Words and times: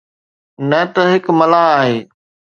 نه 0.69 0.81
ته 0.93 1.01
هڪ 1.11 1.25
ملاح 1.39 1.67
آهي. 1.79 1.97